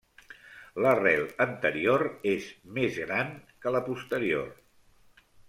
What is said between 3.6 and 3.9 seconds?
que la